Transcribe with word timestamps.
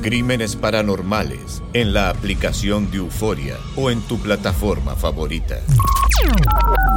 Crímenes 0.00 0.56
Paranormales 0.56 1.62
en 1.74 1.92
la 1.92 2.08
aplicación 2.08 2.90
de 2.90 2.98
Euforia 2.98 3.56
o 3.76 3.90
en 3.90 4.00
tu 4.02 4.18
plataforma 4.18 4.96
favorita. 4.96 5.60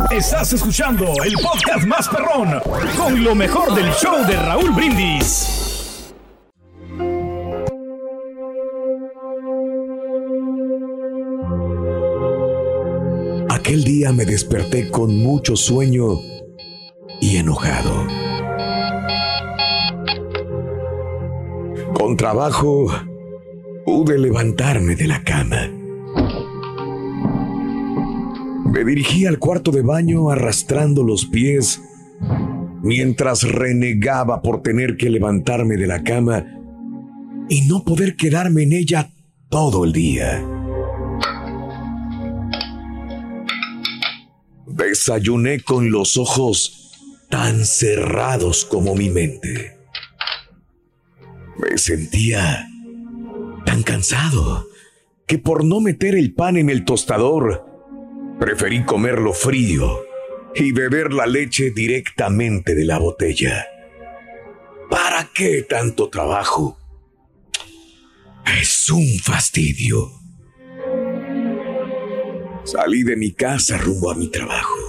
Estás 0.10 0.54
escuchando 0.54 1.06
el 1.24 1.34
podcast 1.34 1.86
más 1.86 2.08
perrón 2.08 2.62
con 2.98 3.24
lo 3.24 3.36
mejor 3.36 3.76
del 3.76 3.92
show 3.94 4.26
de 4.26 4.36
Raúl 4.38 4.72
Brindis. 4.72 6.14
Aquel 13.50 13.84
día 13.84 14.12
me 14.14 14.26
desperté 14.26 14.90
con 14.90 15.18
mucho 15.18 15.56
sueño 15.56 16.20
y 17.22 17.38
enojado. 17.38 18.33
Con 22.04 22.18
trabajo 22.18 22.88
pude 23.86 24.20
levantarme 24.20 24.98
de 24.98 25.08
la 25.08 25.24
cama. 25.24 25.72
Me 28.66 28.84
dirigí 28.84 29.26
al 29.26 29.40
cuarto 29.40 29.72
de 29.72 29.84
baño 29.84 30.30
arrastrando 30.30 31.02
los 31.02 31.26
pies 31.28 31.82
mientras 32.82 33.44
renegaba 33.44 34.42
por 34.42 34.62
tener 34.62 34.98
que 34.98 35.10
levantarme 35.10 35.78
de 35.78 35.88
la 35.88 36.04
cama 36.04 36.46
y 37.48 37.62
no 37.68 37.86
poder 37.86 38.18
quedarme 38.18 38.64
en 38.64 38.74
ella 38.74 39.10
todo 39.48 39.86
el 39.86 39.94
día. 39.94 40.46
Desayuné 44.68 45.62
con 45.62 45.90
los 45.90 46.18
ojos 46.18 46.92
tan 47.30 47.64
cerrados 47.64 48.66
como 48.66 48.94
mi 48.94 49.10
mente. 49.10 49.83
Me 51.58 51.78
sentía 51.78 52.68
tan 53.66 53.84
cansado 53.84 54.68
que 55.28 55.38
por 55.38 55.64
no 55.64 55.80
meter 55.80 56.16
el 56.16 56.34
pan 56.34 56.58
en 56.58 56.70
el 56.70 56.84
tostador, 56.86 57.66
preferí 58.40 58.84
comerlo 58.84 59.34
frío 59.34 60.02
y 60.56 60.72
beber 60.72 61.14
la 61.14 61.26
leche 61.26 61.72
directamente 61.72 62.76
de 62.76 62.86
la 62.86 63.00
botella. 63.00 63.66
¿Para 64.90 65.30
qué 65.34 65.64
tanto 65.64 66.10
trabajo? 66.10 66.78
Es 68.60 68.90
un 68.90 69.08
fastidio. 69.20 70.12
Salí 72.64 73.04
de 73.04 73.16
mi 73.16 73.32
casa 73.32 73.78
rumbo 73.78 74.12
a 74.12 74.16
mi 74.16 74.30
trabajo. 74.30 74.80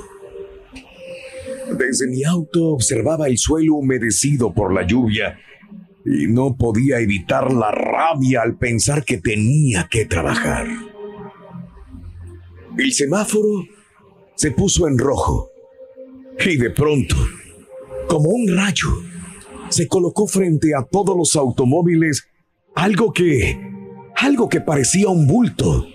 Desde 1.79 2.07
mi 2.09 2.25
auto 2.25 2.69
observaba 2.69 3.27
el 3.27 3.39
suelo 3.39 3.75
humedecido 3.75 4.53
por 4.53 4.73
la 4.75 4.87
lluvia 4.87 5.39
y 6.04 6.26
no 6.26 6.56
podía 6.56 7.00
evitar 7.00 7.53
la 7.53 7.70
rabia 7.70 8.42
al 8.42 8.56
pensar 8.56 9.04
que 9.04 9.19
tenía 9.19 9.88
que 9.91 10.04
trabajar. 10.04 10.66
El 12.76 12.92
semáforo 12.92 13.65
se 14.34 14.50
puso 14.50 14.87
en 14.87 14.98
rojo 14.98 15.50
y 16.44 16.56
de 16.56 16.70
pronto, 16.70 17.16
como 18.09 18.31
un 18.31 18.54
rayo, 18.54 18.88
se 19.69 19.88
colocó 19.88 20.26
frente 20.26 20.75
a 20.75 20.82
todos 20.84 21.16
los 21.16 21.37
automóviles 21.37 22.28
algo 22.75 23.12
que, 23.12 23.59
algo 24.16 24.48
que 24.48 24.60
parecía 24.60 25.09
un 25.09 25.26
bulto. 25.26 25.86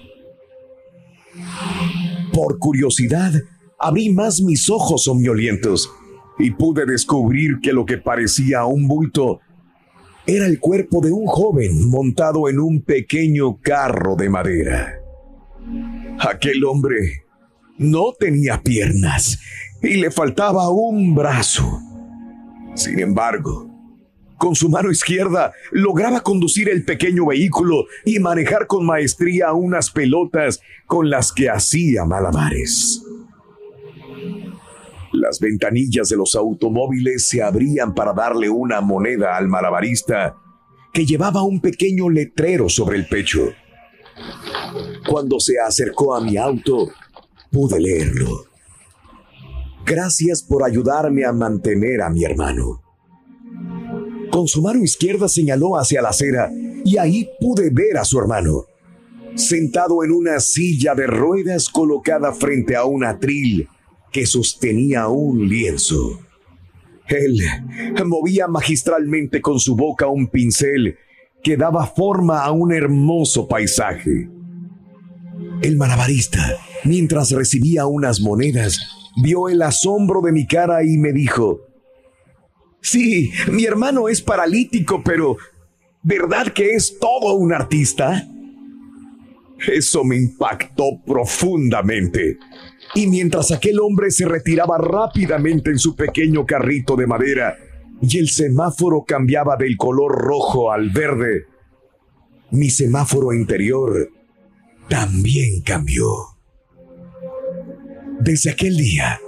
Por 2.33 2.57
curiosidad, 2.57 3.33
abrí 3.77 4.09
más 4.09 4.41
mis 4.41 4.69
ojos 4.69 5.03
somnolientos 5.03 5.91
y 6.39 6.51
pude 6.51 6.85
descubrir 6.85 7.59
que 7.61 7.73
lo 7.73 7.85
que 7.85 7.97
parecía 7.97 8.65
un 8.65 8.87
bulto 8.87 9.41
era 10.25 10.45
el 10.45 10.59
cuerpo 10.59 11.01
de 11.01 11.11
un 11.11 11.25
joven 11.25 11.89
montado 11.89 12.49
en 12.49 12.59
un 12.59 12.81
pequeño 12.81 13.59
carro 13.61 14.15
de 14.15 14.29
madera. 14.29 14.99
Aquel 16.19 16.63
hombre 16.65 17.23
no 17.77 18.13
tenía 18.19 18.61
piernas 18.61 19.39
y 19.81 19.95
le 19.95 20.11
faltaba 20.11 20.69
un 20.69 21.15
brazo. 21.15 21.79
Sin 22.75 22.99
embargo, 22.99 23.69
con 24.37 24.55
su 24.55 24.69
mano 24.69 24.91
izquierda 24.91 25.51
lograba 25.71 26.21
conducir 26.21 26.69
el 26.69 26.85
pequeño 26.85 27.25
vehículo 27.25 27.85
y 28.05 28.19
manejar 28.19 28.67
con 28.67 28.85
maestría 28.85 29.53
unas 29.53 29.91
pelotas 29.91 30.61
con 30.85 31.09
las 31.09 31.31
que 31.31 31.49
hacía 31.49 32.05
malabares. 32.05 33.03
Las 35.11 35.39
ventanillas 35.39 36.09
de 36.09 36.17
los 36.17 36.35
automóviles 36.35 37.27
se 37.27 37.41
abrían 37.41 37.95
para 37.95 38.13
darle 38.13 38.49
una 38.49 38.81
moneda 38.81 39.37
al 39.37 39.47
malabarista 39.47 40.35
que 40.93 41.05
llevaba 41.05 41.43
un 41.43 41.61
pequeño 41.61 42.09
letrero 42.09 42.69
sobre 42.69 42.97
el 42.97 43.07
pecho. 43.07 43.51
Cuando 45.07 45.39
se 45.39 45.59
acercó 45.59 46.15
a 46.15 46.21
mi 46.21 46.37
auto, 46.37 46.89
pude 47.51 47.79
leerlo. 47.79 48.45
Gracias 49.85 50.43
por 50.43 50.63
ayudarme 50.63 51.25
a 51.25 51.31
mantener 51.31 52.01
a 52.01 52.09
mi 52.09 52.23
hermano. 52.23 52.81
Con 54.31 54.47
su 54.47 54.61
mano 54.61 54.83
izquierda 54.83 55.27
señaló 55.27 55.77
hacia 55.77 56.03
la 56.03 56.09
acera 56.09 56.51
y 56.85 56.97
ahí 56.97 57.29
pude 57.39 57.71
ver 57.71 57.97
a 57.97 58.05
su 58.05 58.19
hermano, 58.19 58.65
sentado 59.35 60.03
en 60.03 60.11
una 60.11 60.39
silla 60.39 60.93
de 60.93 61.07
ruedas 61.07 61.69
colocada 61.69 62.31
frente 62.33 62.75
a 62.75 62.85
un 62.85 63.03
atril 63.03 63.67
que 64.11 64.25
sostenía 64.25 65.07
un 65.07 65.47
lienzo. 65.47 66.19
Él 67.07 67.39
movía 68.05 68.47
magistralmente 68.47 69.41
con 69.41 69.59
su 69.59 69.75
boca 69.75 70.07
un 70.07 70.27
pincel 70.27 70.97
que 71.43 71.57
daba 71.57 71.87
forma 71.87 72.43
a 72.43 72.51
un 72.51 72.73
hermoso 72.73 73.47
paisaje. 73.47 74.29
El 75.61 75.77
malabarista, 75.77 76.57
mientras 76.83 77.31
recibía 77.31 77.85
unas 77.85 78.21
monedas, 78.21 78.79
vio 79.21 79.49
el 79.49 79.61
asombro 79.61 80.21
de 80.21 80.31
mi 80.31 80.45
cara 80.45 80.83
y 80.83 80.97
me 80.97 81.11
dijo, 81.13 81.61
Sí, 82.81 83.31
mi 83.51 83.65
hermano 83.65 84.07
es 84.07 84.21
paralítico, 84.21 85.01
pero 85.03 85.37
¿verdad 86.01 86.53
que 86.53 86.75
es 86.75 86.97
todo 86.99 87.35
un 87.35 87.53
artista? 87.53 88.27
Eso 89.67 90.03
me 90.03 90.15
impactó 90.15 91.01
profundamente. 91.05 92.37
Y 92.95 93.07
mientras 93.07 93.51
aquel 93.51 93.79
hombre 93.79 94.11
se 94.11 94.25
retiraba 94.25 94.77
rápidamente 94.77 95.69
en 95.69 95.79
su 95.79 95.95
pequeño 95.95 96.45
carrito 96.45 96.95
de 96.95 97.07
madera 97.07 97.57
y 98.01 98.17
el 98.17 98.29
semáforo 98.29 99.03
cambiaba 99.05 99.57
del 99.57 99.75
color 99.77 100.13
rojo 100.13 100.71
al 100.71 100.89
verde, 100.89 101.45
mi 102.51 102.69
semáforo 102.69 103.33
interior 103.33 104.09
también 104.87 105.61
cambió. 105.61 106.07
Desde 108.19 108.51
aquel 108.51 108.75
día, 108.77 109.19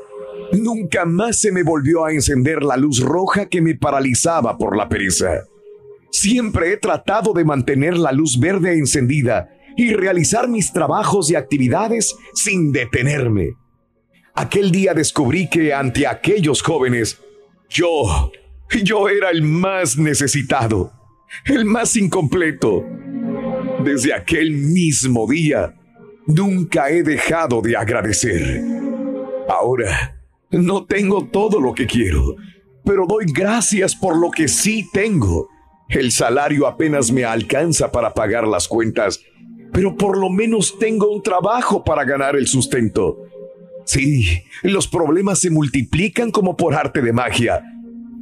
nunca 0.53 1.05
más 1.05 1.39
se 1.39 1.51
me 1.51 1.63
volvió 1.63 2.05
a 2.05 2.13
encender 2.13 2.63
la 2.63 2.77
luz 2.77 2.99
roja 2.99 3.47
que 3.47 3.61
me 3.61 3.75
paralizaba 3.75 4.57
por 4.57 4.75
la 4.75 4.89
pereza. 4.89 5.43
Siempre 6.09 6.73
he 6.73 6.77
tratado 6.77 7.33
de 7.33 7.45
mantener 7.45 7.95
la 7.97 8.11
luz 8.11 8.39
verde 8.39 8.77
encendida 8.77 9.49
y 9.75 9.93
realizar 9.93 10.47
mis 10.47 10.71
trabajos 10.71 11.29
y 11.31 11.35
actividades 11.35 12.15
sin 12.33 12.71
detenerme. 12.71 13.55
Aquel 14.33 14.71
día 14.71 14.93
descubrí 14.93 15.49
que 15.49 15.73
ante 15.73 16.07
aquellos 16.07 16.61
jóvenes, 16.61 17.19
yo, 17.69 18.31
yo 18.83 19.09
era 19.09 19.29
el 19.29 19.43
más 19.43 19.97
necesitado, 19.97 20.93
el 21.45 21.65
más 21.65 21.95
incompleto. 21.95 22.85
Desde 23.83 24.13
aquel 24.13 24.51
mismo 24.51 25.27
día, 25.27 25.73
nunca 26.27 26.89
he 26.89 27.03
dejado 27.03 27.61
de 27.61 27.75
agradecer. 27.75 28.61
Ahora, 29.49 30.21
no 30.51 30.85
tengo 30.85 31.25
todo 31.25 31.59
lo 31.59 31.73
que 31.73 31.87
quiero, 31.87 32.35
pero 32.85 33.05
doy 33.07 33.25
gracias 33.33 33.95
por 33.95 34.17
lo 34.17 34.31
que 34.31 34.47
sí 34.47 34.87
tengo. 34.93 35.49
El 35.89 36.11
salario 36.11 36.67
apenas 36.67 37.11
me 37.11 37.25
alcanza 37.25 37.91
para 37.91 38.13
pagar 38.13 38.47
las 38.47 38.67
cuentas, 38.67 39.19
pero 39.71 39.95
por 39.95 40.17
lo 40.17 40.29
menos 40.29 40.77
tengo 40.79 41.09
un 41.09 41.23
trabajo 41.23 41.83
para 41.83 42.03
ganar 42.03 42.35
el 42.35 42.47
sustento. 42.47 43.17
Sí, 43.85 44.43
los 44.63 44.87
problemas 44.87 45.39
se 45.39 45.49
multiplican 45.49 46.31
como 46.31 46.55
por 46.55 46.75
arte 46.75 47.01
de 47.01 47.13
magia, 47.13 47.63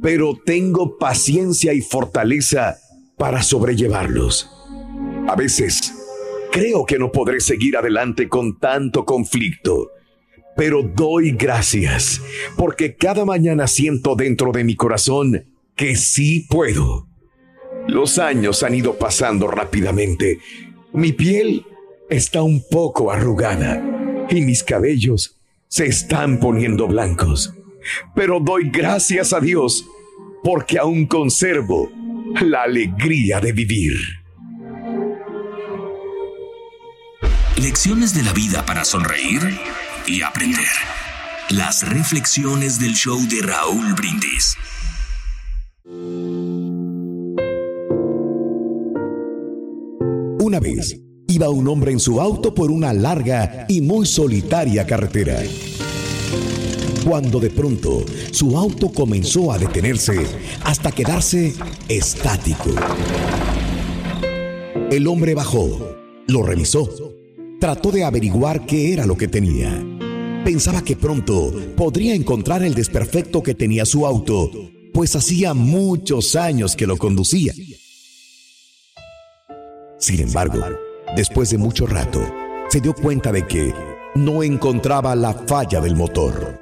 pero 0.02 0.38
tengo 0.44 0.96
paciencia 0.98 1.72
y 1.72 1.80
fortaleza 1.80 2.78
para 3.16 3.42
sobrellevarlos. 3.42 4.50
A 5.28 5.36
veces 5.36 5.94
creo 6.50 6.86
que 6.86 6.98
no 6.98 7.12
podré 7.12 7.40
seguir 7.40 7.76
adelante 7.76 8.28
con 8.28 8.58
tanto 8.58 9.04
conflicto, 9.04 9.90
pero 10.56 10.82
doy 10.82 11.32
gracias 11.32 12.20
porque 12.56 12.96
cada 12.96 13.24
mañana 13.24 13.66
siento 13.66 14.14
dentro 14.16 14.52
de 14.52 14.64
mi 14.64 14.74
corazón 14.76 15.44
que 15.76 15.96
sí 15.96 16.46
puedo. 16.48 17.06
Los 17.86 18.18
años 18.18 18.62
han 18.62 18.74
ido 18.74 18.98
pasando 18.98 19.48
rápidamente. 19.48 20.38
Mi 20.92 21.12
piel 21.12 21.64
está 22.08 22.42
un 22.42 22.64
poco 22.68 23.12
arrugada 23.12 24.26
y 24.28 24.40
mis 24.42 24.64
cabellos 24.64 25.36
se 25.68 25.86
están 25.86 26.40
poniendo 26.40 26.88
blancos. 26.88 27.54
Pero 28.14 28.40
doy 28.40 28.70
gracias 28.70 29.32
a 29.32 29.40
Dios 29.40 29.84
porque 30.42 30.78
aún 30.78 31.06
conservo 31.06 31.90
la 32.40 32.62
alegría 32.62 33.40
de 33.40 33.52
vivir. 33.52 33.92
Lecciones 37.56 38.14
de 38.14 38.22
la 38.22 38.32
vida 38.32 38.66
para 38.66 38.84
sonreír 38.84 39.40
y 40.06 40.22
aprender. 40.22 40.66
Las 41.50 41.88
reflexiones 41.88 42.80
del 42.80 42.94
show 42.94 43.18
de 43.28 43.42
Raúl 43.42 43.94
Brindis. 43.94 44.56
Una 50.50 50.58
vez 50.58 51.00
iba 51.28 51.48
un 51.48 51.68
hombre 51.68 51.92
en 51.92 52.00
su 52.00 52.20
auto 52.20 52.52
por 52.52 52.72
una 52.72 52.92
larga 52.92 53.66
y 53.68 53.80
muy 53.80 54.04
solitaria 54.04 54.84
carretera. 54.84 55.40
Cuando 57.06 57.38
de 57.38 57.50
pronto 57.50 58.04
su 58.32 58.58
auto 58.58 58.90
comenzó 58.90 59.52
a 59.52 59.58
detenerse 59.58 60.26
hasta 60.64 60.90
quedarse 60.90 61.54
estático. 61.88 62.70
El 64.90 65.06
hombre 65.06 65.34
bajó, 65.34 65.96
lo 66.26 66.42
revisó, 66.42 67.14
trató 67.60 67.92
de 67.92 68.02
averiguar 68.02 68.66
qué 68.66 68.92
era 68.92 69.06
lo 69.06 69.16
que 69.16 69.28
tenía. 69.28 69.70
Pensaba 70.44 70.82
que 70.82 70.96
pronto 70.96 71.54
podría 71.76 72.12
encontrar 72.12 72.64
el 72.64 72.74
desperfecto 72.74 73.40
que 73.40 73.54
tenía 73.54 73.84
su 73.84 74.04
auto, 74.04 74.50
pues 74.92 75.14
hacía 75.14 75.54
muchos 75.54 76.34
años 76.34 76.74
que 76.74 76.88
lo 76.88 76.96
conducía. 76.96 77.54
Sin 80.00 80.18
embargo, 80.18 80.60
después 81.14 81.50
de 81.50 81.58
mucho 81.58 81.86
rato, 81.86 82.22
se 82.70 82.80
dio 82.80 82.94
cuenta 82.94 83.30
de 83.32 83.46
que 83.46 83.74
no 84.14 84.42
encontraba 84.42 85.14
la 85.14 85.34
falla 85.34 85.78
del 85.82 85.94
motor. 85.94 86.58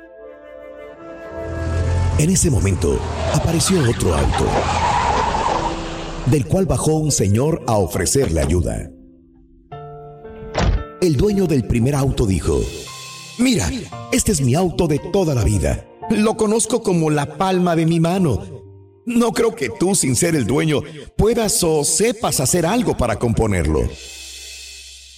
En 2.19 2.31
ese 2.31 2.50
momento 2.50 2.99
apareció 3.32 3.81
otro 3.88 4.12
auto, 4.12 4.44
del 6.26 6.46
cual 6.46 6.67
bajó 6.67 6.94
un 6.94 7.12
señor 7.12 7.62
a 7.69 7.76
ofrecerle 7.76 8.40
ayuda. 8.40 8.90
El 11.00 11.17
dueño 11.17 11.46
del 11.46 11.64
primer 11.64 11.94
auto 11.94 12.26
dijo, 12.26 12.61
Mira, 13.38 13.70
este 14.11 14.32
es 14.32 14.40
mi 14.40 14.56
auto 14.56 14.88
de 14.88 14.99
toda 14.99 15.37
la 15.37 15.44
vida. 15.44 15.87
Lo 16.11 16.37
conozco 16.37 16.82
como 16.82 17.08
la 17.08 17.37
palma 17.37 17.76
de 17.76 17.87
mi 17.87 18.00
mano. 18.00 18.57
No 19.08 19.32
creo 19.32 19.55
que 19.55 19.70
tú, 19.70 19.94
sin 19.94 20.14
ser 20.14 20.37
el 20.37 20.46
dueño, 20.46 20.82
puedas 21.16 21.64
o 21.64 21.82
sepas 21.82 22.40
hacer 22.40 22.66
algo 22.66 22.94
para 22.94 23.19
componerlo. 23.19 23.88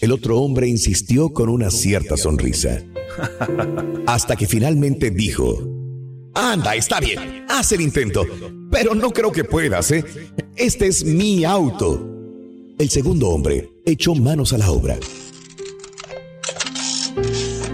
El 0.01 0.13
otro 0.13 0.39
hombre 0.39 0.69
insistió 0.69 1.31
con 1.31 1.49
una 1.49 1.73
cierta 1.73 2.17
sonrisa. 2.17 2.85
Hasta 4.07 4.37
que 4.37 4.47
finalmente 4.47 5.11
dijo, 5.11 5.59
Anda, 6.37 6.77
está 6.77 7.01
bien, 7.01 7.45
haz 7.49 7.73
el 7.73 7.81
intento, 7.81 8.25
pero 8.71 8.95
no 8.95 9.11
creo 9.11 9.33
que 9.33 9.43
puedas, 9.43 9.91
¿eh? 9.91 10.05
Este 10.55 10.87
es 10.87 11.05
mi 11.05 11.45
auto. 11.45 12.07
El 12.79 12.91
segundo 12.91 13.31
hombre 13.31 13.71
echó 13.85 14.15
manos 14.15 14.53
a 14.53 14.59
la 14.59 14.71
obra. 14.71 15.01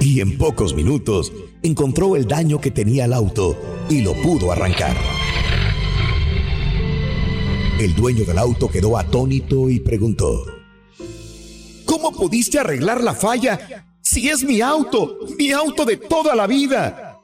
Y 0.01 0.23
en 0.23 0.39
pocos 0.39 0.75
minutos 0.75 1.31
encontró 1.62 2.17
el 2.17 2.27
daño 2.27 2.59
que 2.59 2.71
tenía 2.71 3.05
el 3.05 3.12
auto 3.12 3.55
y 3.91 4.01
lo 4.01 4.15
pudo 4.23 4.51
arrancar. 4.51 4.97
El 7.78 7.94
dueño 7.94 8.25
del 8.25 8.38
auto 8.38 8.69
quedó 8.69 8.96
atónito 8.96 9.69
y 9.69 9.81
preguntó, 9.81 10.46
¿Cómo 11.84 12.11
pudiste 12.11 12.58
arreglar 12.58 13.05
la 13.05 13.12
falla 13.12 13.87
si 14.00 14.31
es 14.31 14.43
mi 14.44 14.62
auto, 14.62 15.19
mi 15.38 15.50
auto 15.50 15.84
de 15.84 15.99
toda 15.99 16.34
la 16.34 16.46
vida? 16.46 17.20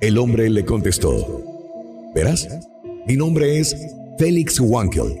El 0.00 0.18
hombre 0.18 0.50
le 0.50 0.64
contestó, 0.64 1.44
¿verás? 2.16 2.48
Mi 3.06 3.16
nombre 3.16 3.60
es 3.60 3.76
Félix 4.18 4.58
Wankel. 4.58 5.16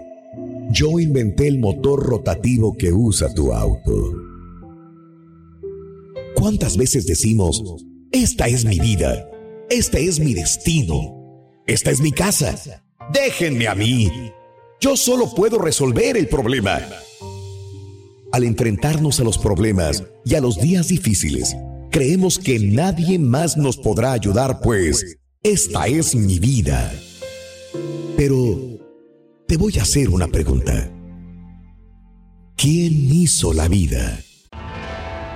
Yo 0.70 0.98
inventé 0.98 1.46
el 1.46 1.60
motor 1.60 2.04
rotativo 2.04 2.76
que 2.76 2.92
usa 2.92 3.32
tu 3.32 3.52
auto. 3.52 4.14
¿Cuántas 6.34 6.76
veces 6.76 7.06
decimos, 7.06 7.62
esta 8.10 8.48
es 8.48 8.64
mi 8.64 8.80
vida, 8.80 9.30
este 9.70 10.08
es 10.08 10.18
mi 10.18 10.34
destino, 10.34 11.54
esta 11.66 11.92
es 11.92 12.00
mi 12.00 12.10
casa, 12.10 12.82
déjenme 13.12 13.68
a 13.68 13.74
mí, 13.74 14.32
yo 14.80 14.96
solo 14.96 15.34
puedo 15.34 15.58
resolver 15.58 16.16
el 16.16 16.28
problema? 16.28 16.80
Al 18.32 18.44
enfrentarnos 18.44 19.20
a 19.20 19.24
los 19.24 19.38
problemas 19.38 20.04
y 20.24 20.34
a 20.34 20.40
los 20.40 20.60
días 20.60 20.88
difíciles, 20.88 21.56
creemos 21.90 22.38
que 22.38 22.58
nadie 22.58 23.18
más 23.18 23.56
nos 23.56 23.76
podrá 23.76 24.12
ayudar, 24.12 24.60
pues 24.60 25.18
esta 25.42 25.86
es 25.86 26.14
mi 26.14 26.38
vida. 26.38 26.92
Pero 28.16 28.78
te 29.46 29.56
voy 29.56 29.78
a 29.78 29.82
hacer 29.82 30.10
una 30.10 30.28
pregunta. 30.28 30.90
¿Quién 32.56 32.92
hizo 33.12 33.52
la 33.52 33.68
vida? 33.68 34.20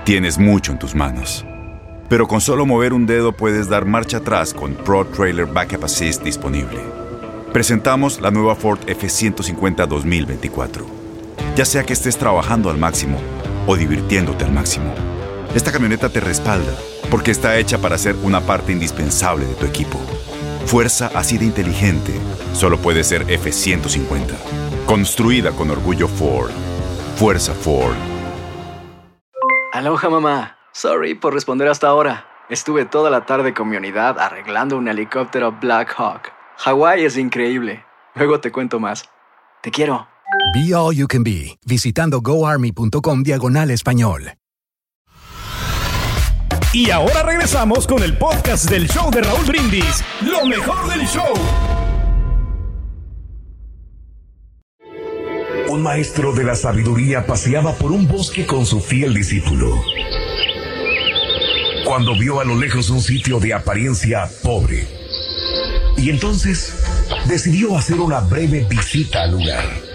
Tienes 0.05 0.37
mucho 0.37 0.73
en 0.73 0.79
tus 0.79 0.93
manos. 0.93 1.45
Pero 2.09 2.27
con 2.27 2.41
solo 2.41 2.65
mover 2.65 2.93
un 2.93 3.05
dedo 3.05 3.35
puedes 3.35 3.69
dar 3.69 3.85
marcha 3.85 4.17
atrás 4.17 4.53
con 4.53 4.75
Pro 4.75 5.07
Trailer 5.07 5.45
Backup 5.45 5.85
Assist 5.85 6.21
disponible. 6.21 7.02
Presentamos 7.53 8.19
la 8.19 8.31
nueva 8.31 8.55
Ford 8.55 8.79
F150 8.87 9.85
2024. 9.85 10.87
Ya 11.55 11.65
sea 11.65 11.83
que 11.83 11.93
estés 11.93 12.17
trabajando 12.17 12.71
al 12.71 12.79
máximo 12.79 13.19
o 13.67 13.75
divirtiéndote 13.75 14.43
al 14.43 14.51
máximo, 14.51 14.91
esta 15.53 15.71
camioneta 15.71 16.09
te 16.09 16.19
respalda 16.19 16.73
porque 17.11 17.29
está 17.29 17.55
hecha 17.59 17.77
para 17.77 17.99
ser 17.99 18.15
una 18.23 18.41
parte 18.41 18.71
indispensable 18.71 19.45
de 19.45 19.53
tu 19.53 19.67
equipo. 19.67 19.99
Fuerza 20.65 21.11
así 21.13 21.37
de 21.37 21.45
inteligente 21.45 22.13
solo 22.53 22.79
puede 22.79 23.03
ser 23.03 23.27
F150. 23.27 24.33
Construida 24.87 25.51
con 25.51 25.69
orgullo 25.69 26.07
Ford. 26.07 26.49
Fuerza 27.17 27.53
Ford. 27.53 27.93
Aloha 29.73 30.09
mamá. 30.09 30.57
Sorry 30.71 31.13
por 31.13 31.35
responder 31.35 31.67
hasta 31.67 31.85
ahora. 31.85 32.25
Estuve 32.49 32.85
toda 32.85 33.11
la 33.11 33.27
tarde 33.27 33.53
con 33.53 33.69
mi 33.69 33.77
unidad 33.77 34.17
arreglando 34.19 34.75
un 34.75 34.87
helicóptero 34.87 35.51
Black 35.51 35.93
Hawk. 35.99 36.42
Hawái 36.57 37.05
es 37.05 37.17
increíble. 37.17 37.83
Luego 38.15 38.39
te 38.39 38.51
cuento 38.51 38.79
más. 38.79 39.03
Te 39.61 39.71
quiero. 39.71 40.07
Be 40.53 40.73
All 40.75 40.95
You 40.95 41.07
Can 41.07 41.23
Be, 41.23 41.57
visitando 41.65 42.21
goarmy.com 42.21 43.23
diagonal 43.23 43.71
español. 43.71 44.33
Y 46.73 46.89
ahora 46.89 47.21
regresamos 47.23 47.85
con 47.85 48.01
el 48.01 48.17
podcast 48.17 48.69
del 48.69 48.87
show 48.87 49.11
de 49.11 49.21
Raúl 49.21 49.45
Brindis, 49.45 50.03
lo 50.21 50.45
mejor 50.45 50.89
del 50.89 51.05
show. 51.07 51.33
Un 55.69 55.81
maestro 55.83 56.33
de 56.33 56.43
la 56.43 56.55
sabiduría 56.55 57.25
paseaba 57.25 57.73
por 57.73 57.91
un 57.91 58.07
bosque 58.07 58.45
con 58.45 58.65
su 58.65 58.79
fiel 58.79 59.13
discípulo. 59.13 59.81
cuando 61.85 62.17
vio 62.17 62.39
a 62.39 62.45
lo 62.45 62.55
lejos 62.55 62.89
un 62.89 63.01
sitio 63.01 63.39
de 63.39 63.53
apariencia 63.53 64.27
pobre. 64.41 64.87
Y 65.97 66.09
entonces 66.09 66.73
decidió 67.25 67.77
hacer 67.77 67.99
una 67.99 68.19
breve 68.19 68.65
visita 68.69 69.23
al 69.23 69.31
lugar. 69.31 69.93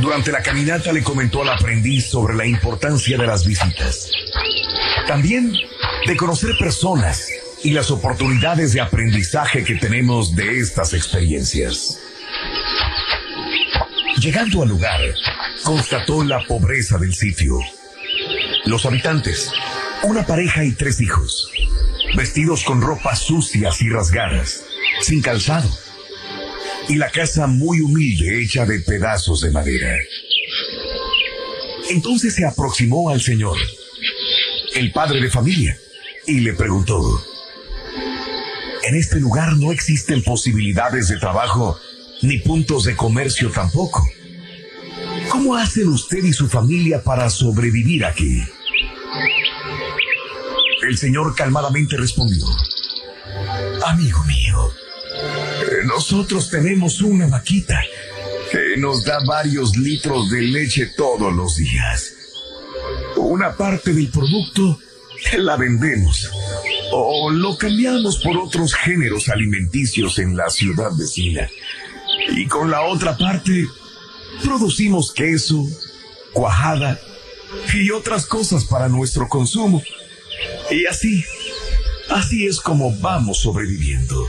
Durante 0.00 0.32
la 0.32 0.42
caminata 0.42 0.92
le 0.92 1.02
comentó 1.02 1.42
al 1.42 1.50
aprendiz 1.50 2.06
sobre 2.06 2.34
la 2.34 2.46
importancia 2.46 3.18
de 3.18 3.26
las 3.26 3.46
visitas. 3.46 4.10
También 5.06 5.52
de 6.06 6.16
conocer 6.16 6.56
personas 6.58 7.28
y 7.62 7.72
las 7.72 7.90
oportunidades 7.90 8.72
de 8.72 8.80
aprendizaje 8.80 9.64
que 9.64 9.74
tenemos 9.74 10.34
de 10.34 10.58
estas 10.58 10.94
experiencias. 10.94 11.98
Llegando 14.18 14.62
al 14.62 14.68
lugar, 14.68 15.00
constató 15.64 16.24
la 16.24 16.44
pobreza 16.46 16.98
del 16.98 17.14
sitio. 17.14 17.58
Los 18.64 18.86
habitantes, 18.86 19.52
una 20.02 20.24
pareja 20.24 20.64
y 20.64 20.72
tres 20.72 21.00
hijos, 21.00 21.50
vestidos 22.16 22.64
con 22.64 22.80
ropas 22.80 23.20
sucias 23.20 23.80
y 23.82 23.88
rasgadas, 23.88 24.64
sin 25.02 25.22
calzado, 25.22 25.70
y 26.88 26.96
la 26.96 27.10
casa 27.10 27.46
muy 27.46 27.80
humilde 27.80 28.42
hecha 28.42 28.66
de 28.66 28.80
pedazos 28.80 29.40
de 29.40 29.50
madera. 29.50 29.96
Entonces 31.90 32.34
se 32.34 32.44
aproximó 32.44 33.10
al 33.10 33.20
señor, 33.20 33.56
el 34.74 34.92
padre 34.92 35.20
de 35.20 35.30
familia, 35.30 35.78
y 36.26 36.40
le 36.40 36.52
preguntó, 36.54 37.24
en 38.82 38.94
este 38.96 39.20
lugar 39.20 39.56
no 39.56 39.72
existen 39.72 40.22
posibilidades 40.22 41.08
de 41.08 41.18
trabajo 41.18 41.78
ni 42.22 42.38
puntos 42.38 42.84
de 42.84 42.96
comercio 42.96 43.50
tampoco. 43.50 44.06
¿Cómo 45.28 45.54
hacen 45.56 45.88
usted 45.88 46.24
y 46.24 46.32
su 46.32 46.48
familia 46.48 47.02
para 47.02 47.30
sobrevivir 47.30 48.04
aquí? 48.04 48.42
El 50.90 50.98
señor 50.98 51.36
calmadamente 51.36 51.96
respondió, 51.96 52.44
Amigo 53.86 54.24
mío, 54.24 54.72
eh, 55.14 55.84
nosotros 55.84 56.50
tenemos 56.50 57.00
una 57.00 57.28
vaquita 57.28 57.80
que 58.50 58.76
nos 58.76 59.04
da 59.04 59.20
varios 59.24 59.76
litros 59.76 60.28
de 60.32 60.42
leche 60.42 60.86
todos 60.96 61.32
los 61.32 61.54
días. 61.54 62.12
Una 63.18 63.56
parte 63.56 63.92
del 63.92 64.08
producto 64.08 64.80
la 65.38 65.56
vendemos 65.56 66.28
o 66.90 67.30
lo 67.30 67.56
cambiamos 67.56 68.18
por 68.18 68.36
otros 68.36 68.74
géneros 68.74 69.28
alimenticios 69.28 70.18
en 70.18 70.36
la 70.36 70.50
ciudad 70.50 70.90
vecina. 70.98 71.48
Y 72.30 72.48
con 72.48 72.68
la 72.68 72.82
otra 72.82 73.16
parte, 73.16 73.64
producimos 74.42 75.12
queso, 75.12 75.64
cuajada 76.32 77.00
y 77.74 77.92
otras 77.92 78.26
cosas 78.26 78.64
para 78.64 78.88
nuestro 78.88 79.28
consumo. 79.28 79.80
Y 80.70 80.86
así, 80.86 81.24
así 82.10 82.46
es 82.46 82.60
como 82.60 82.96
vamos 82.98 83.38
sobreviviendo. 83.38 84.28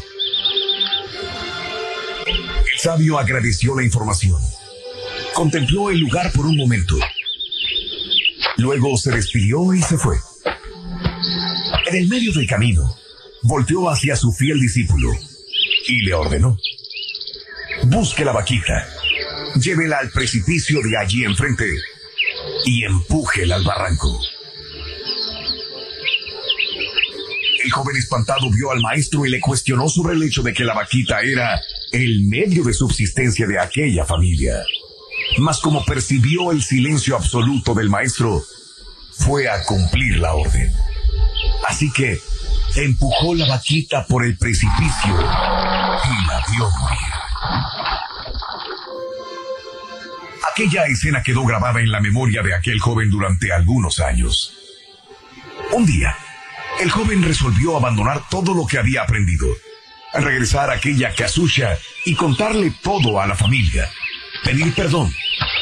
El 2.26 2.80
sabio 2.80 3.20
agradeció 3.20 3.76
la 3.76 3.84
información. 3.84 4.42
Contempló 5.34 5.92
el 5.92 6.00
lugar 6.00 6.32
por 6.32 6.48
un 6.48 6.58
momento. 6.58 6.96
Luego 8.58 8.98
se 8.98 9.12
despidió 9.12 9.74
y 9.74 9.82
se 9.84 9.98
fue. 9.98 10.18
En 11.88 11.96
el 11.96 12.08
medio 12.08 12.34
del 12.34 12.48
camino, 12.48 12.96
volteó 13.44 13.90
hacia 13.90 14.16
su 14.16 14.32
fiel 14.32 14.60
discípulo 14.60 15.12
y 15.88 16.06
le 16.06 16.14
ordenó. 16.14 16.58
Busque 17.84 18.26
la 18.26 18.32
vaquita, 18.32 18.88
llévela 19.56 20.00
al 20.00 20.10
precipicio 20.10 20.82
de 20.82 20.98
allí 20.98 21.24
enfrente 21.24 21.68
y 22.66 22.84
empújela 22.84 23.56
al 23.56 23.64
barranco. 23.64 24.20
El 27.64 27.72
joven 27.72 27.96
espantado 27.96 28.50
vio 28.50 28.72
al 28.72 28.82
maestro 28.82 29.26
y 29.26 29.30
le 29.30 29.40
cuestionó 29.40 29.88
sobre 29.88 30.16
el 30.16 30.24
hecho 30.24 30.42
de 30.42 30.54
que 30.54 30.64
la 30.64 30.74
vaquita 30.74 31.22
era 31.22 31.62
el 31.92 32.24
medio 32.24 32.64
de 32.64 32.74
subsistencia 32.74 33.46
de 33.46 33.60
aquella 33.60 34.06
familia. 34.06 34.64
Mas 35.38 35.60
como 35.60 35.86
percibió 35.86 36.52
el 36.52 36.64
silencio 36.64 37.16
absoluto 37.16 37.74
del 37.76 37.90
maestro, 37.90 38.44
fue 39.12 39.48
a 39.48 39.64
cumplir 39.64 40.18
la 40.18 40.34
orden. 40.34 40.74
Así 41.68 41.92
que 41.92 42.20
empujó 42.76 43.36
la 43.36 43.48
vaquita 43.48 44.06
por 44.08 44.26
el 44.26 44.38
precipicio 44.38 45.12
y 45.12 46.28
la 46.28 46.44
vio 46.52 46.70
morir. 46.80 46.98
Aquella 50.52 50.86
escena 50.86 51.22
quedó 51.22 51.46
grabada 51.46 51.80
en 51.80 51.92
la 51.92 52.00
memoria 52.00 52.42
de 52.42 52.56
aquel 52.56 52.80
joven 52.80 53.10
durante 53.10 53.54
algunos 53.54 54.00
años. 54.00 54.54
Un 55.74 55.86
día, 55.86 56.16
el 56.82 56.90
joven 56.90 57.22
resolvió 57.22 57.78
abandonar 57.78 58.24
todo 58.28 58.56
lo 58.56 58.66
que 58.66 58.80
había 58.80 59.04
aprendido, 59.04 59.48
regresar 60.14 60.72
a 60.72 60.74
aquella 60.74 61.14
casucha 61.14 61.78
y 62.06 62.16
contarle 62.16 62.74
todo 62.82 63.22
a 63.22 63.28
la 63.28 63.36
familia, 63.36 63.88
pedir 64.44 64.74
perdón 64.74 65.14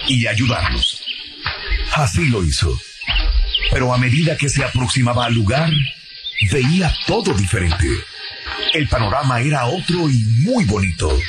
y 0.08 0.28
ayudarlos. 0.28 1.04
Así 1.94 2.30
lo 2.30 2.44
hizo. 2.44 2.74
Pero 3.70 3.94
a 3.94 3.98
medida 3.98 4.38
que 4.38 4.48
se 4.48 4.64
aproximaba 4.64 5.26
al 5.26 5.34
lugar, 5.34 5.70
veía 6.52 6.96
todo 7.06 7.34
diferente. 7.34 7.88
El 8.74 8.88
panorama 8.88 9.42
era 9.42 9.66
otro 9.66 10.10
y 10.10 10.20
muy 10.42 10.64
bonito. 10.64 11.20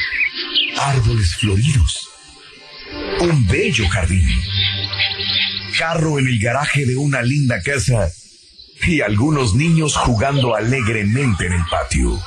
Árboles 0.78 1.34
floridos. 1.34 2.08
Un 3.20 3.44
bello 3.46 3.88
jardín. 3.88 4.28
Carro 5.76 6.18
en 6.20 6.28
el 6.28 6.38
garaje 6.38 6.86
de 6.86 6.96
una 6.96 7.22
linda 7.22 7.60
casa. 7.60 8.08
Y 8.86 9.02
algunos 9.02 9.54
niños 9.54 9.96
jugando 9.96 10.54
alegremente 10.54 11.46
en 11.46 11.52
el 11.52 11.62
patio. 11.70 12.18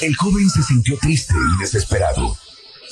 El 0.00 0.14
joven 0.16 0.48
se 0.48 0.62
sintió 0.62 0.96
triste 0.98 1.34
y 1.34 1.60
desesperado, 1.60 2.36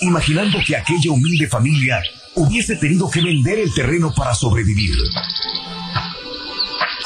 imaginando 0.01 0.59
que 0.67 0.77
aquella 0.77 1.13
humilde 1.13 1.49
familia 1.49 2.03
hubiese 2.35 2.77
tenido 2.77 3.11
que 3.11 3.23
vender 3.23 3.59
el 3.59 3.73
terreno 3.73 4.13
para 4.15 4.35
sobrevivir. 4.35 4.97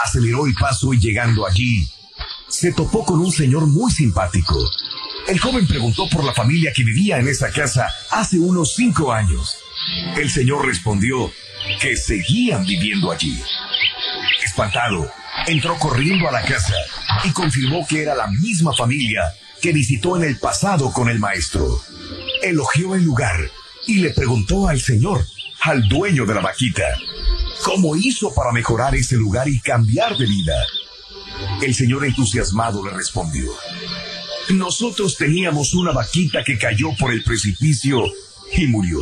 Aceleró 0.04 0.46
el 0.46 0.54
paso 0.54 0.94
y 0.94 0.98
llegando 0.98 1.46
allí, 1.46 1.88
se 2.48 2.72
topó 2.72 3.04
con 3.04 3.20
un 3.20 3.30
señor 3.30 3.66
muy 3.66 3.92
simpático. 3.92 4.58
El 5.28 5.38
joven 5.38 5.66
preguntó 5.66 6.08
por 6.08 6.24
la 6.24 6.32
familia 6.32 6.72
que 6.74 6.82
vivía 6.82 7.18
en 7.18 7.28
esa 7.28 7.50
casa 7.52 7.86
hace 8.10 8.38
unos 8.38 8.74
cinco 8.74 9.12
años. 9.12 9.56
El 10.16 10.30
señor 10.30 10.66
respondió 10.66 11.30
que 11.80 11.96
seguían 11.96 12.64
viviendo 12.64 13.12
allí. 13.12 13.38
Espantado, 14.58 15.08
entró 15.46 15.78
corriendo 15.78 16.28
a 16.28 16.32
la 16.32 16.42
casa 16.42 16.74
y 17.22 17.30
confirmó 17.30 17.86
que 17.86 18.02
era 18.02 18.16
la 18.16 18.26
misma 18.26 18.72
familia 18.72 19.22
que 19.62 19.72
visitó 19.72 20.16
en 20.16 20.24
el 20.24 20.36
pasado 20.40 20.92
con 20.92 21.08
el 21.08 21.20
maestro. 21.20 21.80
Elogió 22.42 22.96
el 22.96 23.04
lugar 23.04 23.38
y 23.86 23.98
le 23.98 24.10
preguntó 24.10 24.66
al 24.66 24.80
señor, 24.80 25.24
al 25.60 25.88
dueño 25.88 26.26
de 26.26 26.34
la 26.34 26.40
vaquita, 26.40 26.82
cómo 27.62 27.94
hizo 27.94 28.34
para 28.34 28.50
mejorar 28.50 28.96
ese 28.96 29.14
lugar 29.14 29.48
y 29.48 29.60
cambiar 29.60 30.16
de 30.16 30.26
vida. 30.26 30.56
El 31.62 31.72
señor 31.72 32.04
entusiasmado 32.04 32.84
le 32.84 32.90
respondió, 32.90 33.52
nosotros 34.48 35.16
teníamos 35.16 35.72
una 35.74 35.92
vaquita 35.92 36.42
que 36.42 36.58
cayó 36.58 36.88
por 36.98 37.12
el 37.12 37.22
precipicio 37.22 38.02
y 38.56 38.66
murió. 38.66 38.98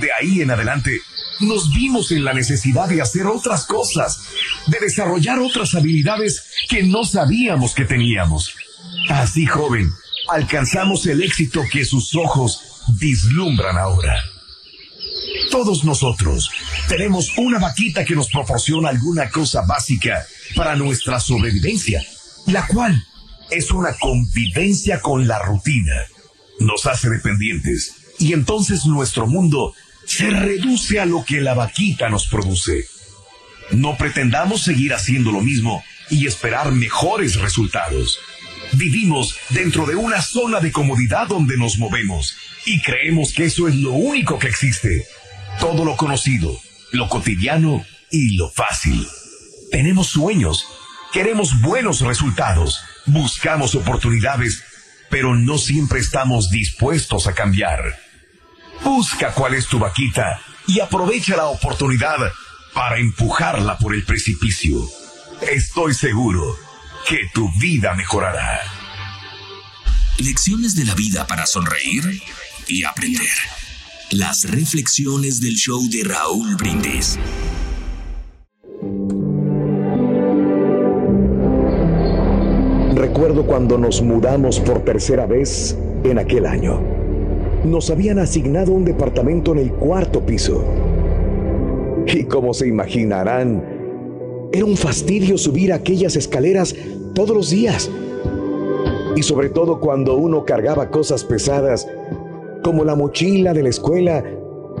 De 0.00 0.08
ahí 0.18 0.40
en 0.40 0.50
adelante 0.50 0.98
nos 1.42 1.72
vimos 1.72 2.10
en 2.12 2.24
la 2.24 2.32
necesidad 2.32 2.88
de 2.88 3.02
hacer 3.02 3.26
otras 3.26 3.66
cosas, 3.66 4.20
de 4.66 4.78
desarrollar 4.80 5.38
otras 5.38 5.74
habilidades 5.74 6.44
que 6.68 6.82
no 6.82 7.04
sabíamos 7.04 7.74
que 7.74 7.84
teníamos. 7.84 8.54
Así, 9.08 9.46
joven, 9.46 9.90
alcanzamos 10.28 11.06
el 11.06 11.22
éxito 11.22 11.62
que 11.70 11.84
sus 11.84 12.14
ojos 12.14 12.60
vislumbran 12.98 13.76
ahora. 13.76 14.14
Todos 15.50 15.84
nosotros 15.84 16.50
tenemos 16.88 17.36
una 17.36 17.58
vaquita 17.58 18.04
que 18.04 18.14
nos 18.14 18.28
proporciona 18.28 18.88
alguna 18.88 19.28
cosa 19.30 19.62
básica 19.62 20.24
para 20.54 20.76
nuestra 20.76 21.20
sobrevivencia, 21.20 22.02
la 22.46 22.66
cual 22.66 23.06
es 23.50 23.70
una 23.70 23.94
convivencia 23.98 25.00
con 25.00 25.28
la 25.28 25.38
rutina. 25.40 25.94
Nos 26.60 26.86
hace 26.86 27.10
dependientes 27.10 27.94
y 28.18 28.32
entonces 28.32 28.86
nuestro 28.86 29.26
mundo 29.26 29.74
se 30.16 30.28
reduce 30.28 31.00
a 31.00 31.06
lo 31.06 31.24
que 31.24 31.40
la 31.40 31.54
vaquita 31.54 32.10
nos 32.10 32.26
produce. 32.26 32.84
No 33.70 33.96
pretendamos 33.96 34.62
seguir 34.62 34.92
haciendo 34.92 35.32
lo 35.32 35.40
mismo 35.40 35.82
y 36.10 36.26
esperar 36.26 36.70
mejores 36.70 37.36
resultados. 37.36 38.18
Vivimos 38.72 39.36
dentro 39.48 39.86
de 39.86 39.94
una 39.94 40.20
zona 40.20 40.60
de 40.60 40.70
comodidad 40.70 41.28
donde 41.28 41.56
nos 41.56 41.78
movemos 41.78 42.36
y 42.66 42.82
creemos 42.82 43.32
que 43.32 43.44
eso 43.44 43.68
es 43.68 43.76
lo 43.76 43.92
único 43.92 44.38
que 44.38 44.48
existe. 44.48 45.06
Todo 45.58 45.82
lo 45.82 45.96
conocido, 45.96 46.60
lo 46.90 47.08
cotidiano 47.08 47.82
y 48.10 48.36
lo 48.36 48.50
fácil. 48.50 49.06
Tenemos 49.70 50.08
sueños, 50.08 50.66
queremos 51.14 51.58
buenos 51.62 52.02
resultados, 52.02 52.80
buscamos 53.06 53.74
oportunidades, 53.74 54.62
pero 55.08 55.34
no 55.34 55.56
siempre 55.56 56.00
estamos 56.00 56.50
dispuestos 56.50 57.26
a 57.26 57.32
cambiar. 57.32 58.11
Busca 58.84 59.32
cuál 59.32 59.54
es 59.54 59.66
tu 59.68 59.78
vaquita 59.78 60.40
y 60.66 60.80
aprovecha 60.80 61.36
la 61.36 61.46
oportunidad 61.46 62.18
para 62.74 62.98
empujarla 62.98 63.78
por 63.78 63.94
el 63.94 64.04
precipicio. 64.04 64.78
Estoy 65.40 65.94
seguro 65.94 66.56
que 67.08 67.18
tu 67.34 67.50
vida 67.58 67.94
mejorará. 67.94 68.60
Lecciones 70.18 70.74
de 70.74 70.84
la 70.84 70.94
vida 70.94 71.26
para 71.26 71.46
sonreír 71.46 72.22
y 72.68 72.84
aprender. 72.84 73.28
Las 74.10 74.50
reflexiones 74.50 75.40
del 75.40 75.54
show 75.54 75.80
de 75.88 76.04
Raúl 76.04 76.56
Brindis. 76.56 77.18
Recuerdo 82.94 83.46
cuando 83.46 83.78
nos 83.78 84.02
mudamos 84.02 84.60
por 84.60 84.84
tercera 84.84 85.26
vez 85.26 85.76
en 86.04 86.18
aquel 86.18 86.46
año. 86.46 86.91
Nos 87.64 87.90
habían 87.90 88.18
asignado 88.18 88.72
un 88.72 88.84
departamento 88.84 89.52
en 89.52 89.58
el 89.58 89.72
cuarto 89.72 90.26
piso. 90.26 90.64
Y 92.06 92.24
como 92.24 92.54
se 92.54 92.66
imaginarán, 92.66 94.50
era 94.52 94.64
un 94.64 94.76
fastidio 94.76 95.38
subir 95.38 95.72
aquellas 95.72 96.16
escaleras 96.16 96.74
todos 97.14 97.36
los 97.36 97.50
días. 97.50 97.88
Y 99.14 99.22
sobre 99.22 99.48
todo 99.48 99.78
cuando 99.78 100.16
uno 100.16 100.44
cargaba 100.44 100.90
cosas 100.90 101.22
pesadas 101.22 101.86
como 102.64 102.82
la 102.84 102.96
mochila 102.96 103.54
de 103.54 103.62
la 103.62 103.68
escuela 103.68 104.24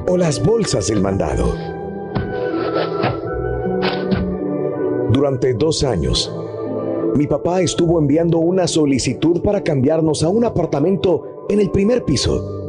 o 0.08 0.16
las 0.16 0.42
bolsas 0.44 0.88
del 0.88 1.00
mandado. 1.00 1.54
Durante 5.12 5.54
dos 5.54 5.84
años, 5.84 6.34
mi 7.14 7.28
papá 7.28 7.60
estuvo 7.60 8.00
enviando 8.00 8.38
una 8.38 8.66
solicitud 8.66 9.40
para 9.40 9.62
cambiarnos 9.62 10.24
a 10.24 10.28
un 10.28 10.44
apartamento 10.44 11.46
en 11.48 11.60
el 11.60 11.70
primer 11.70 12.04
piso 12.04 12.61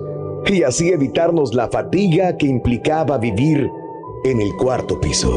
y 0.45 0.63
así 0.63 0.89
evitarnos 0.89 1.53
la 1.53 1.69
fatiga 1.69 2.37
que 2.37 2.47
implicaba 2.47 3.17
vivir 3.17 3.69
en 4.23 4.41
el 4.41 4.53
cuarto 4.55 4.99
piso. 4.99 5.31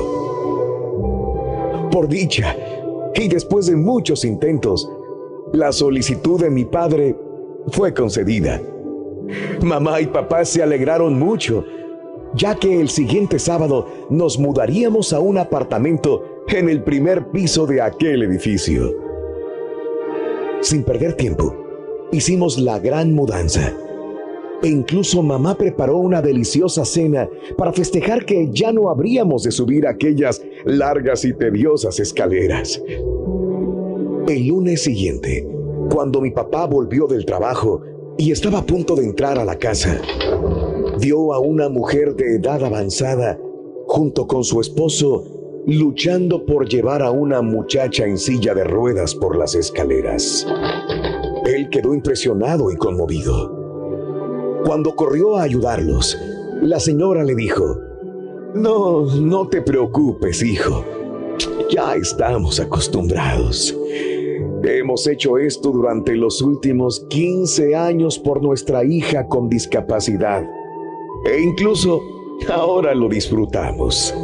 Por 1.90 2.08
dicha, 2.08 2.56
y 3.14 3.28
después 3.28 3.66
de 3.66 3.76
muchos 3.76 4.25
intentos, 4.25 4.90
la 5.52 5.72
solicitud 5.72 6.40
de 6.40 6.50
mi 6.50 6.64
padre 6.64 7.16
fue 7.68 7.94
concedida. 7.94 8.60
Mamá 9.62 10.00
y 10.00 10.06
papá 10.06 10.44
se 10.44 10.62
alegraron 10.62 11.18
mucho, 11.18 11.64
ya 12.34 12.54
que 12.56 12.80
el 12.80 12.88
siguiente 12.88 13.38
sábado 13.38 13.86
nos 14.10 14.38
mudaríamos 14.38 15.12
a 15.12 15.20
un 15.20 15.38
apartamento 15.38 16.44
en 16.48 16.68
el 16.68 16.82
primer 16.82 17.30
piso 17.30 17.66
de 17.66 17.80
aquel 17.80 18.22
edificio. 18.22 18.92
Sin 20.60 20.84
perder 20.84 21.14
tiempo, 21.14 21.56
hicimos 22.12 22.58
la 22.58 22.78
gran 22.78 23.14
mudanza. 23.14 23.72
E 24.62 24.68
incluso 24.68 25.22
mamá 25.22 25.56
preparó 25.56 25.98
una 25.98 26.22
deliciosa 26.22 26.84
cena 26.84 27.28
para 27.56 27.72
festejar 27.72 28.25
que 28.25 28.48
ya 28.50 28.72
no 28.72 28.88
habríamos 28.88 29.42
de 29.42 29.50
subir 29.50 29.86
aquellas 29.86 30.42
largas 30.64 31.25
y 31.25 31.34
tediosas 31.34 32.00
escaleras. 32.00 32.82
El 34.28 34.46
lunes 34.48 34.82
siguiente, 34.82 35.46
cuando 35.92 36.20
mi 36.20 36.30
papá 36.30 36.66
volvió 36.66 37.06
del 37.06 37.25
trabajo 37.25 37.82
y 38.18 38.32
estaba 38.32 38.58
a 38.58 38.66
punto 38.66 38.96
de 38.96 39.04
entrar 39.04 39.38
a 39.38 39.44
la 39.44 39.56
casa, 39.56 40.00
vio 41.00 41.32
a 41.32 41.38
una 41.38 41.68
mujer 41.68 42.16
de 42.16 42.36
edad 42.36 42.64
avanzada 42.64 43.38
junto 43.86 44.26
con 44.26 44.42
su 44.42 44.60
esposo 44.60 45.25
luchando 45.66 46.46
por 46.46 46.68
llevar 46.68 47.02
a 47.02 47.10
una 47.10 47.42
muchacha 47.42 48.04
en 48.04 48.18
silla 48.18 48.54
de 48.54 48.62
ruedas 48.62 49.14
por 49.16 49.36
las 49.36 49.56
escaleras. 49.56 50.46
Él 51.44 51.68
quedó 51.70 51.92
impresionado 51.92 52.70
y 52.70 52.76
conmovido. 52.76 53.65
Cuando 54.64 54.94
corrió 54.96 55.36
a 55.36 55.42
ayudarlos, 55.42 56.18
la 56.62 56.80
señora 56.80 57.25
le 57.25 57.34
dijo, 57.34 57.78
No, 58.54 59.06
no 59.16 59.48
te 59.48 59.62
preocupes, 59.62 60.42
hijo. 60.42 60.84
Ya 61.70 61.94
estamos 61.94 62.58
acostumbrados. 62.60 63.76
Hemos 64.62 65.06
hecho 65.06 65.38
esto 65.38 65.71
durante 65.71 66.14
los 66.16 66.40
últimos 66.42 67.06
15 67.08 67.76
años 67.76 68.19
por 68.19 68.42
nuestra 68.42 68.84
hija 68.84 69.28
con 69.28 69.49
discapacidad. 69.49 70.45
E 71.25 71.40
incluso 71.40 72.00
ahora 72.52 72.95
lo 72.95 73.08
disfrutamos. 73.08 74.14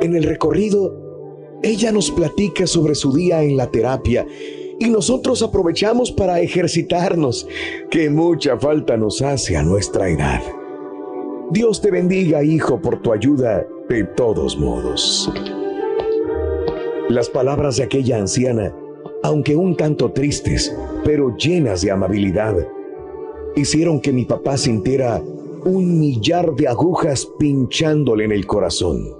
En 0.00 0.14
el 0.14 0.24
recorrido, 0.24 0.94
ella 1.62 1.92
nos 1.92 2.10
platica 2.10 2.66
sobre 2.66 2.94
su 2.94 3.12
día 3.12 3.42
en 3.42 3.56
la 3.56 3.70
terapia 3.70 4.26
y 4.80 4.88
nosotros 4.88 5.42
aprovechamos 5.42 6.10
para 6.10 6.40
ejercitarnos, 6.40 7.46
que 7.90 8.08
mucha 8.08 8.58
falta 8.58 8.96
nos 8.96 9.20
hace 9.20 9.56
a 9.56 9.62
nuestra 9.62 10.08
edad. 10.08 10.40
Dios 11.50 11.82
te 11.82 11.90
bendiga, 11.90 12.42
hijo, 12.42 12.80
por 12.80 13.02
tu 13.02 13.12
ayuda 13.12 13.66
de 13.90 14.04
todos 14.04 14.58
modos. 14.58 15.30
Las 17.10 17.28
palabras 17.28 17.76
de 17.76 17.82
aquella 17.82 18.16
anciana, 18.16 18.74
aunque 19.22 19.54
un 19.54 19.76
tanto 19.76 20.12
tristes, 20.12 20.74
pero 21.04 21.36
llenas 21.36 21.82
de 21.82 21.90
amabilidad, 21.90 22.56
hicieron 23.56 24.00
que 24.00 24.14
mi 24.14 24.24
papá 24.24 24.56
sintiera 24.56 25.22
un 25.66 26.00
millar 26.00 26.54
de 26.54 26.68
agujas 26.68 27.28
pinchándole 27.38 28.24
en 28.24 28.32
el 28.32 28.46
corazón. 28.46 29.14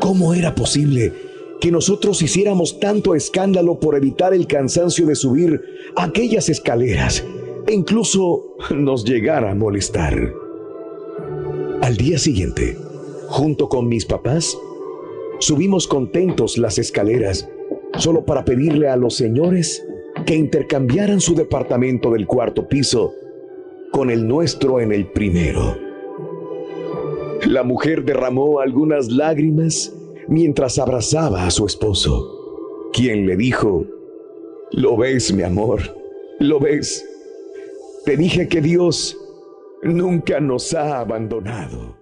¿Cómo 0.00 0.34
era 0.34 0.56
posible 0.56 1.27
que 1.60 1.70
nosotros 1.70 2.22
hiciéramos 2.22 2.78
tanto 2.80 3.14
escándalo 3.14 3.78
por 3.78 3.96
evitar 3.96 4.32
el 4.34 4.46
cansancio 4.46 5.06
de 5.06 5.14
subir 5.14 5.60
aquellas 5.96 6.48
escaleras 6.48 7.24
e 7.66 7.74
incluso 7.74 8.56
nos 8.74 9.04
llegara 9.04 9.50
a 9.50 9.54
molestar? 9.54 10.32
Al 11.82 11.96
día 11.96 12.18
siguiente, 12.18 12.76
junto 13.28 13.68
con 13.68 13.88
mis 13.88 14.04
papás, 14.04 14.56
subimos 15.38 15.86
contentos 15.86 16.58
las 16.58 16.78
escaleras 16.78 17.48
solo 17.98 18.24
para 18.24 18.44
pedirle 18.44 18.88
a 18.88 18.96
los 18.96 19.14
señores 19.16 19.84
que 20.26 20.34
intercambiaran 20.34 21.20
su 21.20 21.34
departamento 21.34 22.10
del 22.10 22.26
cuarto 22.26 22.68
piso 22.68 23.14
con 23.92 24.10
el 24.10 24.26
nuestro 24.26 24.80
en 24.80 24.92
el 24.92 25.06
primero. 25.06 25.76
La 27.46 27.62
mujer 27.62 28.04
derramó 28.04 28.60
algunas 28.60 29.10
lágrimas 29.10 29.94
mientras 30.28 30.78
abrazaba 30.78 31.46
a 31.46 31.50
su 31.50 31.66
esposo, 31.66 32.90
quien 32.92 33.26
le 33.26 33.36
dijo, 33.36 33.84
¿lo 34.72 34.96
ves, 34.96 35.32
mi 35.32 35.42
amor? 35.42 35.80
¿Lo 36.38 36.60
ves? 36.60 37.04
Te 38.04 38.16
dije 38.16 38.48
que 38.48 38.60
Dios 38.60 39.16
nunca 39.82 40.38
nos 40.40 40.72
ha 40.74 41.00
abandonado. 41.00 41.96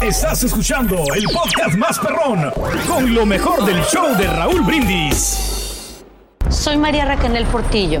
Estás 0.00 0.42
escuchando 0.44 0.96
el 1.14 1.24
podcast 1.24 1.76
más 1.76 1.98
perrón 1.98 2.50
con 2.88 3.14
lo 3.14 3.26
mejor 3.26 3.64
del 3.64 3.80
show 3.84 4.16
de 4.16 4.26
Raúl 4.26 4.62
Brindis. 4.62 6.02
Soy 6.48 6.76
María 6.76 7.04
Raquel 7.04 7.44
Portillo. 7.46 8.00